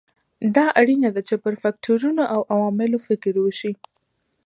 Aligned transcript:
دا 0.55 0.65
اړینه 0.81 1.09
ده 1.15 1.21
چې 1.27 1.35
پر 1.43 1.53
فکټورونو 1.61 2.23
او 2.33 2.39
عواملو 2.53 2.97
فکر 3.07 3.33
وشي. 3.41 3.71